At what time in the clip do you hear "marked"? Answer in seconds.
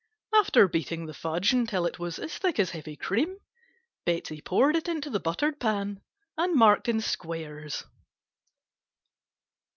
6.55-6.89